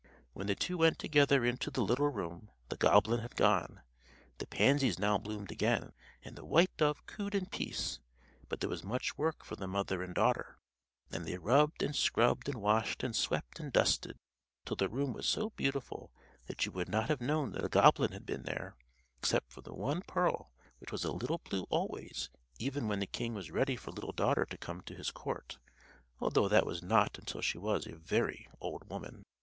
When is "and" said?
6.23-6.35, 10.01-10.15, 11.11-11.23, 11.83-11.95, 12.49-12.59, 13.03-13.15, 13.59-13.71